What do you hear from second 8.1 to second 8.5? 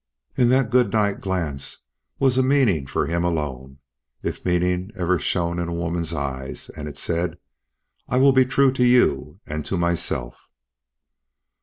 will be